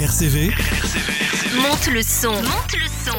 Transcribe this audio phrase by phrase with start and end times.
[0.00, 0.46] RCV,
[1.56, 2.32] Monte le son.
[2.32, 3.18] Monte le son.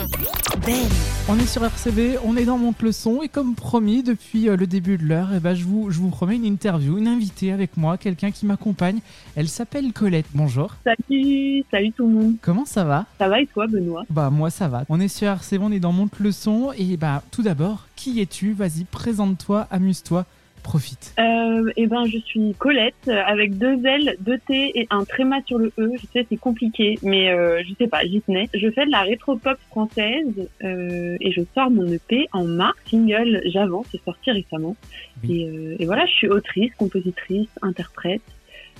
[0.65, 0.89] Ben.
[1.29, 4.55] On est sur RCV, on est dans Monte le son et comme promis depuis euh,
[4.55, 7.51] le début de l'heure, eh ben, je, vous, je vous promets une interview, une invitée
[7.51, 8.97] avec moi, quelqu'un qui m'accompagne.
[9.35, 10.25] Elle s'appelle Colette.
[10.33, 10.75] Bonjour.
[10.83, 12.35] Salut, salut tout le monde.
[12.41, 13.05] Comment ça va?
[13.19, 14.03] Ça va et toi, Benoît?
[14.09, 14.83] Bah moi ça va.
[14.89, 18.21] On est sur RCV, on est dans Monte le son et bah tout d'abord, qui
[18.21, 18.53] es-tu?
[18.53, 20.25] Vas-y, présente-toi, amuse-toi.
[20.63, 21.13] Profite.
[21.19, 25.37] euh, Eh ben, je suis Colette euh, avec deux L, deux T et un tréma
[25.45, 25.91] sur le E.
[26.01, 28.47] Je sais, c'est compliqué, mais euh, je sais pas, j'y tenais.
[28.53, 32.77] Je fais de la rétro-pop française euh, et je sors mon EP en mars.
[32.89, 34.75] Single J'avance, c'est sorti récemment.
[35.23, 35.41] Oui.
[35.41, 38.21] Et, euh, et voilà, je suis autrice, compositrice, interprète,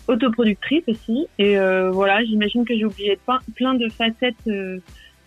[0.07, 1.27] autoproductrice aussi.
[1.39, 4.79] Et euh, voilà, j'imagine que j'ai oublié plein, plein de facettes euh,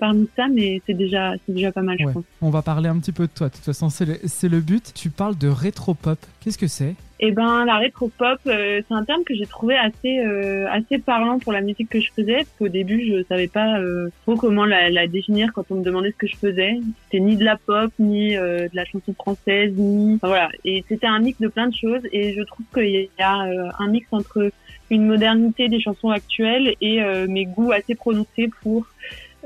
[0.04, 2.12] parmi ça, mais c'est déjà, c'est déjà pas mal, je Ouais.
[2.12, 2.24] pense.
[2.42, 3.48] On va parler un petit peu de toi.
[3.48, 4.18] De toute façon, c'est le,
[4.48, 4.92] le but.
[4.94, 6.18] Tu parles de rétro-pop.
[6.40, 6.94] Qu'est-ce que c'est?
[7.20, 11.38] Eh ben, la rétro-pop, euh, c'est un terme que j'ai trouvé assez euh, assez parlant
[11.38, 12.38] pour la musique que je faisais.
[12.38, 15.84] Parce qu'au début, je savais pas euh, trop comment la, la définir quand on me
[15.84, 16.72] demandait ce que je faisais.
[17.05, 20.50] C'était ni de la pop, ni de la chanson française, ni enfin, voilà.
[20.66, 22.02] Et c'était un mix de plein de choses.
[22.12, 23.36] Et je trouve qu'il y a
[23.78, 24.50] un mix entre
[24.91, 28.86] une modernité des chansons actuelles et mes goûts assez prononcés pour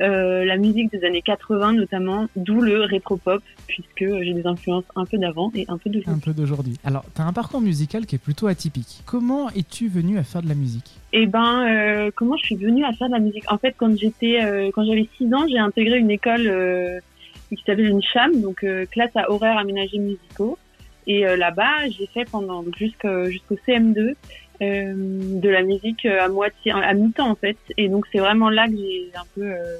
[0.01, 5.05] euh, la musique des années 80 notamment, d'où le rétro-pop, puisque j'ai des influences un
[5.05, 6.13] peu d'avant et un peu d'aujourd'hui.
[6.15, 9.03] un peu d'aujourd'hui Alors, tu as un parcours musical qui est plutôt atypique.
[9.07, 10.91] Comment es-tu venu à faire de la musique?
[11.13, 13.51] Eh ben, euh, comment je suis venue à faire de la musique?
[13.51, 17.01] En fait, quand j'étais, euh, quand j'avais 6 ans, j'ai intégré une école euh,
[17.49, 20.59] qui s'appelle une CHAM, donc euh, classe à horaires aménagés musicaux.
[21.07, 24.15] Et euh, là-bas, j'ai fait pendant jusqu'au jusqu'au CM2
[24.61, 24.95] euh,
[25.41, 27.57] de la musique à moitié, à mi-temps en fait.
[27.79, 29.79] Et donc c'est vraiment là que j'ai un peu euh,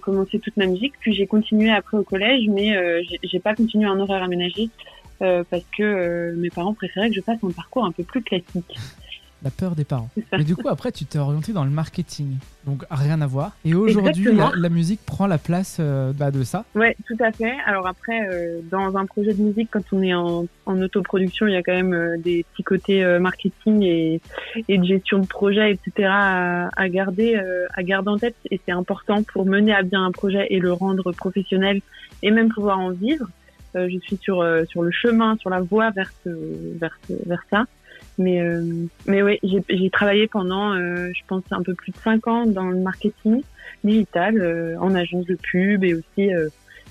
[0.00, 0.94] commencé toute ma musique.
[1.00, 4.68] Puis j'ai continué après au collège, mais euh, j'ai- pas continué en horaire aménagé
[5.22, 8.22] euh, parce que euh, mes parents préféraient que je fasse un parcours un peu plus
[8.22, 8.76] classique.
[9.44, 10.10] La peur des parents.
[10.32, 12.38] Mais du coup, après, tu t'es orienté dans le marketing.
[12.66, 13.52] Donc, rien à voir.
[13.64, 16.64] Et aujourd'hui, la, musique prend la place euh, bah, de ça.
[16.74, 17.54] Ouais, tout à fait.
[17.64, 21.52] Alors après, euh, dans un projet de musique, quand on est en, en autoproduction, il
[21.52, 24.20] y a quand même euh, des petits côtés marketing et,
[24.66, 26.08] et de gestion de projet, etc.
[26.10, 27.40] à, à garder,
[27.74, 28.34] à garder en tête.
[28.50, 31.80] Et c'est important pour mener à bien un projet et le rendre professionnel
[32.24, 33.26] et même pouvoir en vivre.
[33.76, 36.30] Je suis sur sur le chemin, sur la voie vers ce,
[36.80, 37.64] vers ce- vers ça.
[38.18, 42.26] Mais euh, mais oui, j'ai travaillé pendant, euh, je pense, un peu plus de cinq
[42.26, 43.42] ans dans le marketing
[43.84, 46.30] digital, euh, en agence de pub et aussi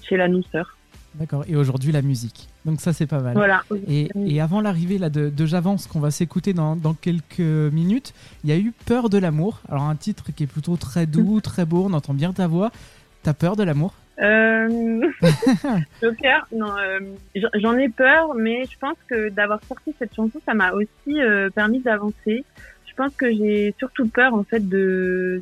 [0.03, 0.77] chez l'annonceur.
[1.15, 1.43] D'accord.
[1.47, 2.47] Et aujourd'hui, la musique.
[2.63, 3.33] Donc, ça, c'est pas mal.
[3.33, 3.63] Voilà.
[3.87, 8.13] Et, et avant l'arrivée là de, de J'avance, qu'on va s'écouter dans, dans quelques minutes,
[8.43, 9.61] il y a eu Peur de l'amour.
[9.67, 12.71] Alors, un titre qui est plutôt très doux, très beau, on entend bien ta voix.
[13.23, 13.93] T'as peur de l'amour?
[16.01, 16.99] Joker, non, euh,
[17.35, 21.21] j'en- j'en ai peur, mais je pense que d'avoir sorti cette chanson, ça m'a aussi
[21.21, 22.43] euh, permis d'avancer.
[22.87, 25.41] Je pense que j'ai surtout peur en fait de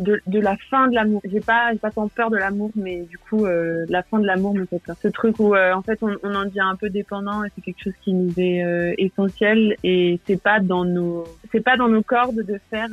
[0.00, 1.20] de, de la fin de l'amour.
[1.24, 4.26] J'ai pas j'ai pas tant peur de l'amour, mais du coup euh, la fin de
[4.26, 4.96] l'amour me fait peur.
[5.00, 7.60] Ce truc où euh, en fait on, on en devient un peu dépendant et c'est
[7.60, 11.88] quelque chose qui nous est euh, essentiel et c'est pas dans nos c'est pas dans
[11.88, 12.88] nos cordes de faire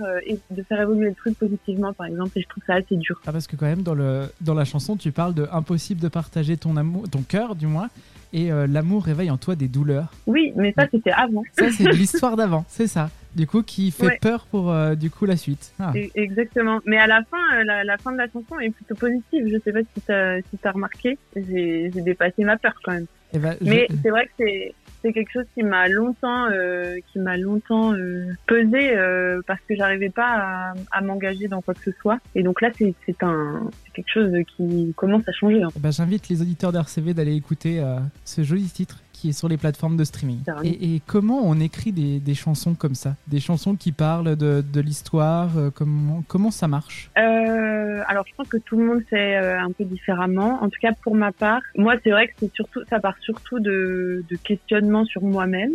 [0.51, 3.19] de faire évoluer le truc positivement par exemple et je trouve ça assez dur.
[3.25, 6.07] Ah, Parce que quand même, dans, le, dans la chanson, tu parles de impossible de
[6.07, 7.89] partager ton amour, ton cœur du moins,
[8.33, 10.11] et l'amour réveille en toi des douleurs.
[10.25, 11.43] Oui, mais ça c'était avant.
[11.57, 13.09] Ça, c'est l'histoire d'avant, c'est ça.
[13.37, 14.17] Du coup, qui fait Ouais.
[14.19, 15.71] peur pour euh, du coup la suite.
[15.79, 15.93] Ah.
[16.15, 16.79] Exactement.
[16.85, 19.47] Mais à la fin, euh, la, la fin de la chanson est plutôt positive.
[19.49, 21.17] Je sais pas si t'as si t'as remarqué.
[21.35, 23.05] J'ai dépassé ma peur quand même.
[23.33, 26.95] Eh ben, je- Mais c'est vrai que c'est c'est quelque chose qui m'a longtemps euh,
[27.13, 31.75] qui m'a longtemps euh, pesé euh, parce que j'arrivais pas à, à m'engager dans quoi
[31.75, 32.17] que ce soit.
[32.33, 35.61] Et donc là, c'est un quelque chose qui commence à changer.
[35.61, 35.69] hein.
[35.75, 37.83] Eh ben, J'invite les auditeurs d'RCV d'aller écouter
[38.25, 40.41] ce joli titre qui est sur les plateformes de streaming.
[40.63, 43.15] Et, et comment on écrit des, des chansons comme ça?
[43.27, 47.09] Des chansons qui parlent de, de l'histoire euh, comment, comment ça marche?
[47.17, 50.61] Euh, alors je pense que tout le monde fait euh, un peu différemment.
[50.61, 53.59] En tout cas pour ma part, moi c'est vrai que c'est surtout, ça part surtout
[53.59, 55.71] de, de questionnement sur moi-même,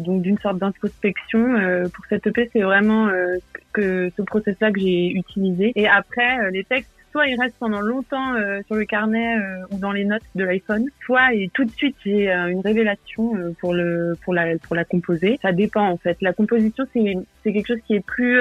[0.00, 1.40] donc d'une sorte d'introspection.
[1.92, 3.08] Pour cette EP, c'est vraiment
[3.72, 5.72] que ce process-là que j'ai utilisé.
[5.76, 9.78] Et après, les textes soit ils restent pendant longtemps euh, sur le carnet euh, ou
[9.78, 13.72] dans les notes de l'iPhone, soit et tout de suite j'ai euh, une révélation pour
[13.72, 15.38] le pour la pour la composer.
[15.40, 16.16] Ça dépend en fait.
[16.20, 18.36] La composition c'est c'est quelque chose qui est plus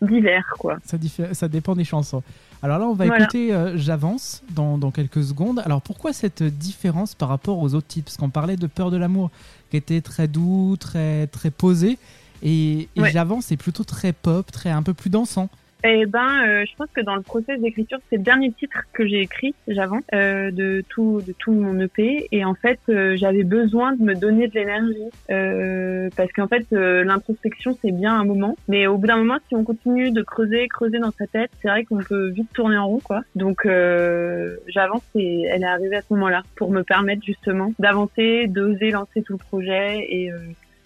[0.00, 0.78] divers quoi.
[0.84, 0.96] ça,
[1.32, 2.22] ça dépend des chansons.
[2.62, 3.24] Alors là, on va Voilà.
[3.24, 5.60] écouter J'avance dans, dans quelques secondes.
[5.66, 8.06] Alors pourquoi cette différence par rapport aux autres titres?
[8.06, 9.30] Parce qu'on parlait de Peur de l'amour
[9.70, 11.98] qui était très doux, très, très posé.
[12.42, 13.10] Et, et Ouais.
[13.10, 15.48] J'avance c'est plutôt très pop, très un peu plus dansant.
[15.86, 19.06] Eh ben, euh, je pense que dans le process d'écriture, c'est le dernier titre que
[19.06, 22.26] j'ai écrit, j'avance, euh, de tout de tout mon EP.
[22.32, 26.66] Et en fait, euh, j'avais besoin de me donner de l'énergie euh, parce qu'en fait,
[26.72, 30.22] euh, l'introspection c'est bien un moment, mais au bout d'un moment, si on continue de
[30.22, 33.20] creuser, creuser dans sa tête, c'est vrai qu'on peut vite tourner en rond, quoi.
[33.34, 38.46] Donc, euh, j'avance et elle est arrivée à ce moment-là pour me permettre justement d'avancer,
[38.46, 40.30] d'oser lancer tout le projet et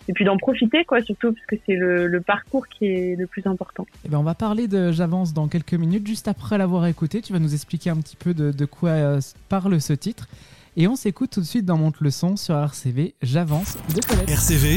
[0.08, 3.26] et puis d'en profiter quoi surtout parce que c'est le, le parcours qui est le
[3.26, 3.86] plus important.
[4.04, 6.06] Eh ben, on va parler de J'avance dans quelques minutes.
[6.06, 9.20] Juste après l'avoir écouté, tu vas nous expliquer un petit peu de, de quoi euh,
[9.48, 10.28] parle ce titre.
[10.76, 13.14] Et on s'écoute tout de suite dans Monte le son sur RCV.
[13.22, 14.30] J'avance de Colette.
[14.30, 14.76] RCV,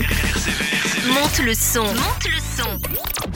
[1.07, 1.83] Monte le son.
[1.83, 2.77] Monte le son.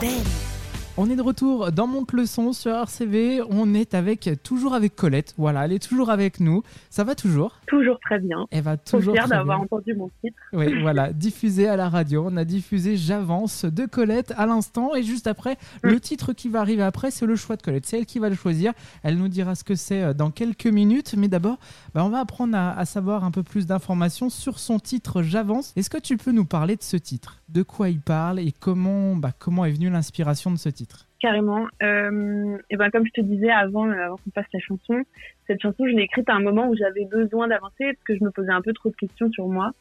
[0.01, 0.54] Ben.
[0.97, 3.41] On est de retour dans Monte le son sur RCV.
[3.49, 5.33] On est avec toujours avec Colette.
[5.37, 6.63] Voilà, elle est toujours avec nous.
[6.89, 8.47] Ça va toujours Toujours très bien.
[8.49, 10.37] Elle va toujours fière d'avoir entendu mon titre.
[10.53, 12.25] Oui, voilà, diffusé à la radio.
[12.25, 14.95] On a diffusé J'avance de Colette à l'instant.
[14.95, 17.85] Et juste après, le titre qui va arriver après, c'est le choix de Colette.
[17.85, 18.71] C'est elle qui va le choisir.
[19.03, 21.13] Elle nous dira ce que c'est euh, dans quelques minutes.
[21.17, 21.57] Mais d'abord,
[21.93, 25.73] bah, on va apprendre à, à savoir un peu plus d'informations sur son titre J'avance.
[25.75, 27.41] Est-ce que tu peux nous parler de ce titre?
[27.49, 28.39] De quoi il parle?
[28.39, 30.84] Et comment, bah, comment est venue l'inspiration de ce titre?
[31.19, 31.67] Carrément.
[31.81, 35.03] Euh, et ben comme je te disais avant, euh, avant qu'on passe la chanson,
[35.47, 38.23] cette chanson je l'ai écrite à un moment où j'avais besoin d'avancer parce que je
[38.23, 39.71] me posais un peu trop de questions sur moi.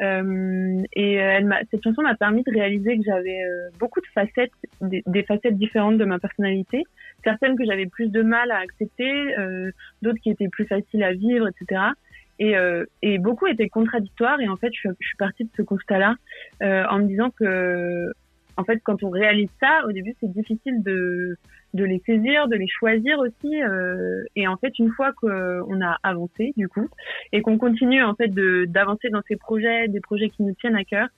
[0.00, 1.18] Euh, et
[1.70, 3.40] cette chanson m'a permis de réaliser que j'avais
[3.80, 6.84] beaucoup de facettes, des, facettes différentes de ma personnalité.
[7.24, 9.34] Certaines que j'avais plus de mal à accepter,
[10.02, 11.80] d'autres qui étaient plus faciles à vivre, etc.
[12.38, 14.40] Et, beaucoup étaient contradictoires.
[14.40, 16.14] Et en fait, je, suis- partie de ce constat-là
[16.62, 18.12] euh, en me disant que,
[18.58, 21.36] en fait, quand on réalise ça, au début, c'est difficile de
[21.74, 23.62] de les saisir, de les choisir aussi.
[23.62, 26.88] euh, et en fait, une fois qu'on a avancé, du coup,
[27.32, 30.84] et qu'on continue en fait d'avancer dans ces projets, des projets qui nous tiennent à
[30.84, 31.08] cœur,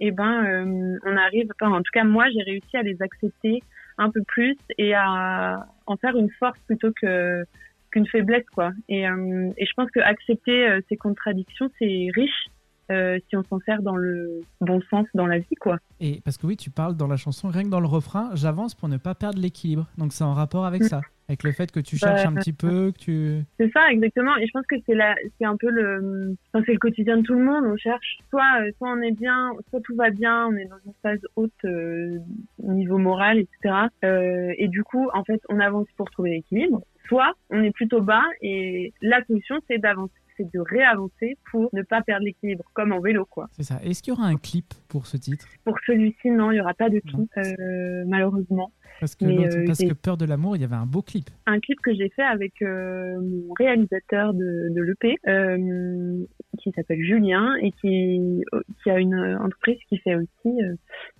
[0.00, 1.48] et ben, euh, on arrive.
[1.60, 3.62] Enfin, en tout cas, moi, j'ai réussi à les accepter
[3.98, 7.44] un peu plus et à en faire une force plutôt que
[7.90, 8.72] qu'une faiblesse, quoi.
[8.88, 12.48] Et, euh, et je pense que accepter euh, ces contradictions, c'est riche.
[12.90, 15.78] Euh, si on s'en sert dans le bon sens dans la vie, quoi.
[16.00, 18.74] Et parce que oui, tu parles dans la chanson, rien que dans le refrain, j'avance
[18.74, 19.86] pour ne pas perdre l'équilibre.
[19.98, 20.88] Donc c'est en rapport avec Mm.
[20.88, 23.44] ça, avec le fait que tu cherches un petit peu, que tu.
[23.58, 24.36] C'est ça, exactement.
[24.36, 27.22] Et je pense que c'est la, c'est un peu le, enfin, c'est le quotidien de
[27.22, 27.64] tout le monde.
[27.66, 30.78] On cherche soit, euh, soit on est bien, soit tout va bien, on est dans
[30.86, 32.18] une phase haute euh,
[32.62, 33.74] niveau moral, etc.
[34.04, 36.82] Euh, et du coup, en fait, on avance pour trouver l'équilibre.
[37.08, 41.82] Soit on est plutôt bas et la solution c'est d'avancer, c'est de réavancer pour ne
[41.82, 43.48] pas perdre l'équilibre, comme en vélo, quoi.
[43.52, 43.78] C'est ça.
[43.84, 45.46] Est-ce qu'il y aura un clip pour ce titre?
[45.64, 48.72] Pour celui-ci, non, il y aura pas de clip, euh, malheureusement.
[49.00, 51.30] Parce que, euh, parce que Peur de l'amour, il y avait un beau clip.
[51.46, 56.24] un clip que j'ai fait avec euh, mon réalisateur de, de l'EP, euh,
[56.58, 58.44] qui s'appelle Julien et qui,
[58.82, 60.58] qui a une entreprise qui fait aussi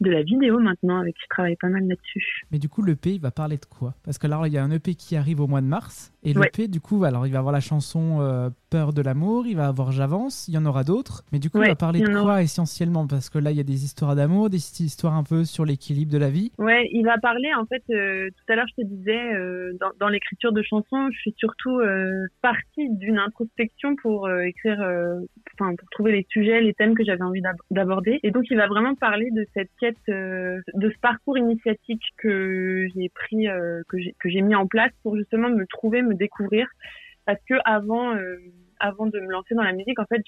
[0.01, 2.43] de la vidéo maintenant, avec qui je travaille pas mal là-dessus.
[2.51, 3.95] Mais du coup, l'EP, il va parler de quoi?
[4.05, 6.13] Parce que là, il y a un EP qui arrive au mois de mars.
[6.25, 6.47] Et Ouais.
[6.47, 9.93] l'EP, du coup, alors il va avoir la chanson Peur de l'amour, il va avoir
[9.93, 11.25] J'avance, il y en aura d'autres.
[11.33, 13.07] Mais du coup, il va parler de quoi essentiellement?
[13.07, 16.13] Parce que là, il y a des histoires d'amour, des histoires un peu sur l'équilibre
[16.13, 16.53] de la vie.
[16.59, 17.83] Ouais, il va parler en fait.
[17.91, 21.35] euh, tout à l'heure, je te disais euh, dans, dans l'écriture de chansons, je suis
[21.37, 25.21] surtout euh, partie d'une introspection pour euh, écrire, euh,
[25.59, 28.21] enfin pour trouver les sujets, les thèmes que j'avais envie d'ab- d'aborder.
[28.23, 32.87] Et donc, il va vraiment parler de cette quête, euh, de ce parcours initiatique que
[32.95, 33.47] j'ai pris,
[33.89, 36.67] que j'ai mis en place pour justement me trouver, me découvrir.
[37.27, 38.15] Parce que avant,
[38.81, 40.23] avant de me lancer dans la musique, en fait,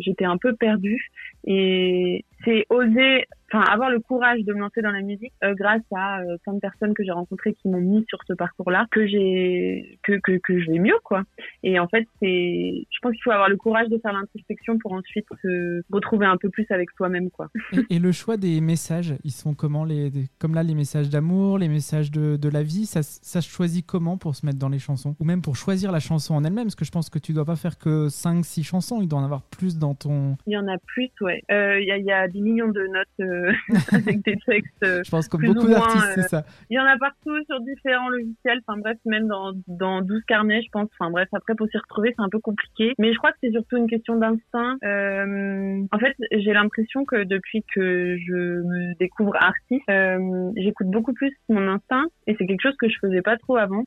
[0.00, 1.08] j'étais un peu perdue
[1.44, 3.24] et c'est oser,
[3.56, 6.54] enfin avoir le courage de me lancer dans la musique euh, grâce à euh, plein
[6.54, 10.38] de personnes que j'ai rencontrées qui m'ont mis sur ce parcours-là que j'ai que, que
[10.38, 11.22] que je vais mieux quoi.
[11.62, 14.92] Et en fait, c'est je pense qu'il faut avoir le courage de faire l'introspection pour
[14.92, 17.48] ensuite se retrouver un peu plus avec soi-même quoi.
[17.72, 21.58] Et, et le choix des messages, ils sont comment les, Comme là, les messages d'amour,
[21.58, 24.68] les messages de, de la vie, ça, ça se choisit comment pour se mettre dans
[24.68, 25.16] les chansons?
[25.20, 27.44] Ou même pour choisir la chanson en elle-même Parce que je pense que tu dois
[27.44, 30.36] pas faire que 5-6 chansons, il doit en avoir plus dans ton.
[30.46, 31.42] Il y en a plus, ouais.
[31.50, 33.45] Euh, Il y, y a des millions de notes euh,
[33.92, 34.82] avec des textes.
[34.82, 36.44] euh, Je pense ou beaucoup d'artistes, euh, c'est ça.
[36.70, 38.60] Il y en a partout sur différents logiciels.
[38.66, 40.88] Enfin bref, même dans, dans 12 carnets, je pense.
[40.98, 42.94] Enfin bref, après pour s'y retrouver, c'est un peu compliqué.
[42.98, 44.76] Mais je crois que c'est surtout une question d'instinct.
[44.84, 51.12] Euh, en fait, j'ai l'impression que depuis que je me découvre artiste, euh, j'écoute beaucoup
[51.12, 52.04] plus mon instinct.
[52.26, 53.84] Et c'est quelque chose que je faisais pas trop avant.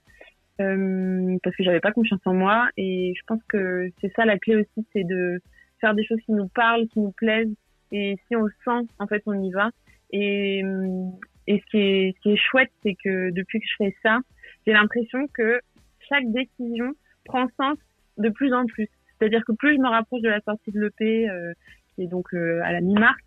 [0.62, 2.68] Euh, parce que j'avais pas confiance en moi.
[2.78, 5.42] Et je pense que c'est ça la clé aussi, c'est de
[5.80, 7.54] faire des choses qui nous parlent, qui nous plaisent.
[7.92, 9.70] Et si on le sent, en fait, on y va.
[10.12, 10.62] Et,
[11.48, 14.20] et ce qui est, ce qui est chouette, c'est que depuis que je fais ça,
[14.66, 15.60] j'ai l'impression que
[16.08, 16.94] chaque décision
[17.26, 17.78] prend sens
[18.18, 18.88] de plus en plus.
[19.18, 21.54] C'est-à-dire que plus je me rapproche de la sortie de l'EP, euh,
[21.96, 23.20] qui est donc euh, à la mi-mars,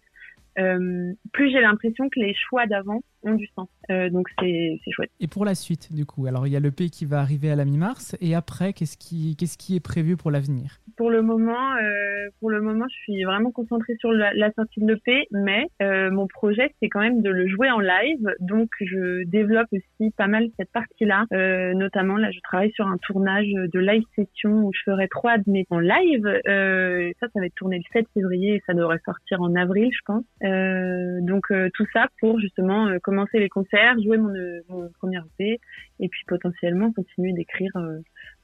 [0.58, 3.68] euh, plus j'ai l'impression que les choix d'avant ont du sens.
[3.90, 5.10] Euh, donc c'est chouette.
[5.20, 7.56] Et pour la suite, du coup, alors il y a l'EP qui va arriver à
[7.56, 10.78] la mi-mars, et après, qu'est-ce qui, qu'est-ce qui est prévu pour l'avenir?
[10.96, 14.80] Pour le moment, euh, pour le moment, je suis vraiment concentrée sur la, la sortie
[14.80, 18.70] de l'EP, mais euh, mon projet c'est quand même de le jouer en live, donc
[18.80, 21.24] je développe aussi pas mal cette partie-là.
[21.32, 25.38] Euh, notamment là, je travaille sur un tournage de live session où je ferai trois
[25.38, 26.26] de mes en live.
[26.48, 29.90] Euh, ça, ça va être tourné le 7 février et ça devrait sortir en avril,
[29.92, 30.24] je pense.
[30.44, 34.32] Euh, donc euh, tout ça pour justement euh, commencer les concerts, jouer mon,
[34.68, 35.60] mon premier EP
[36.00, 37.70] et puis potentiellement continuer d'écrire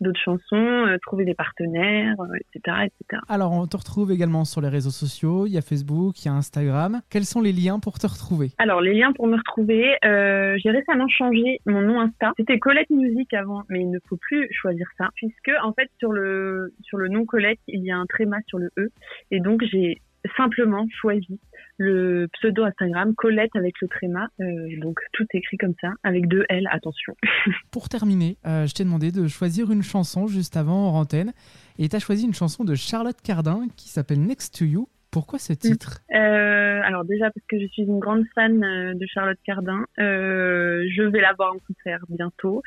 [0.00, 3.22] d'autres chansons, trouver des partenaires, etc., etc.
[3.28, 6.28] Alors on te retrouve également sur les réseaux sociaux, il y a Facebook, il y
[6.28, 7.00] a Instagram.
[7.10, 8.52] Quels sont les liens pour te retrouver?
[8.58, 12.32] Alors les liens pour me retrouver, j'ai récemment changé mon nom Insta.
[12.36, 16.12] C'était Colette Music avant, mais il ne faut plus choisir ça puisque en fait sur
[16.12, 18.90] le sur le nom Colette il y a un tréma sur le e
[19.32, 20.00] et donc j'ai
[20.36, 21.40] simplement choisi
[21.78, 24.44] le pseudo Instagram Colette avec le tréma, euh,
[24.80, 27.14] donc tout écrit comme ça, avec deux L, attention.
[27.70, 31.32] Pour terminer, euh, je t'ai demandé de choisir une chanson juste avant en antenne,
[31.78, 34.88] et tu as choisi une chanson de Charlotte Cardin qui s'appelle Next to You.
[35.10, 36.00] Pourquoi ce titre?
[36.12, 39.86] Euh, Alors déjà parce que je suis une grande fan euh, de Charlotte Cardin.
[39.98, 42.62] Euh, je vais la voir en concert bientôt,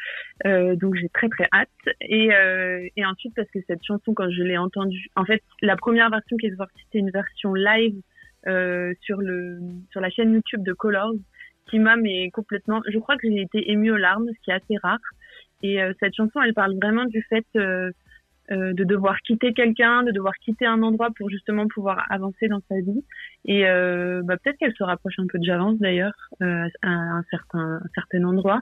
[0.46, 1.70] euh, donc j'ai très très hâte.
[2.02, 5.76] Et, euh, et ensuite parce que cette chanson, quand je l'ai entendue, en fait, la
[5.76, 8.02] première version qui est sortie, c'était une version live
[8.46, 9.60] sur le
[9.92, 11.14] sur la chaîne YouTube de Colors,
[11.70, 12.82] qui m'a mais complètement.
[12.92, 15.00] Je crois que j'ai été émue aux larmes, ce qui est assez rare.
[15.64, 17.46] Et cette chanson, elle parle vraiment du fait
[18.52, 22.60] euh, de devoir quitter quelqu'un, de devoir quitter un endroit pour justement pouvoir avancer dans
[22.68, 23.04] sa vie.
[23.46, 27.24] Et euh, bah, peut-être qu'elle se rapproche un peu de J'avance d'ailleurs euh, à un
[27.30, 28.60] certain, un certain endroit.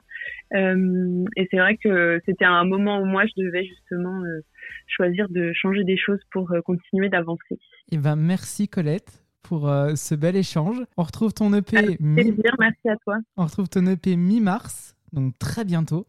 [0.54, 4.40] Euh, et c'est vrai que c'était un moment où moi je devais justement euh,
[4.86, 7.58] choisir de changer des choses pour continuer d'avancer.
[7.90, 10.82] Et ben merci Colette pour ce bel échange.
[10.96, 11.96] On retrouve ton EP.
[12.00, 13.16] mi- merci à toi.
[13.36, 16.06] On retrouve ton EP mi-mars, donc très bientôt.